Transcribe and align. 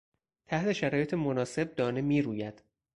تحت 0.47 0.71
شرایط 0.71 1.13
مناسب 1.13 1.75
دانه 1.75 2.01
میروید. 2.01 2.63